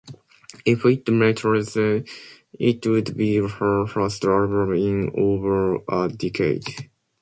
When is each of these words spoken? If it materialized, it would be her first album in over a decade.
If 0.65 0.83
it 0.85 1.07
materialized, 1.09 1.77
it 2.57 2.87
would 2.87 3.15
be 3.15 3.35
her 3.35 3.85
first 3.85 4.23
album 4.23 4.73
in 4.73 5.11
over 5.15 5.75
a 5.87 6.09
decade. 6.09 6.89